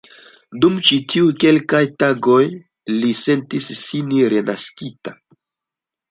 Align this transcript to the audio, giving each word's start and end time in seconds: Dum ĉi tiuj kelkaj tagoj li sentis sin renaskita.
Dum 0.61 0.77
ĉi 0.87 0.95
tiuj 1.11 1.33
kelkaj 1.41 1.81
tagoj 2.03 2.39
li 3.03 3.11
sentis 3.19 3.67
sin 3.81 4.09
renaskita. 4.35 5.13